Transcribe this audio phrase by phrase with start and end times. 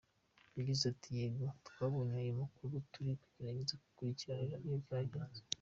[0.57, 5.39] Yagize ati “Yego, twabonye ayo makuru, turi kugerageza gukurikirana uko byagenze.